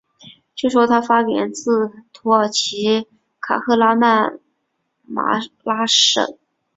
[0.55, 3.05] 据说它发源自土耳其的
[3.39, 4.39] 卡赫拉曼
[5.03, 6.39] 马拉什。